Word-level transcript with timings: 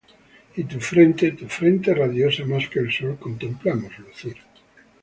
y 0.55 0.63
tu 0.63 0.79
frente, 0.79 1.25
tu 1.39 1.45
frente 1.57 1.89
radiosa 2.01 2.41
mas 2.51 2.65
que 2.71 2.79
el 2.83 2.89
sol 2.91 3.13
contemplamos 3.19 3.93
lucir. 3.99 4.37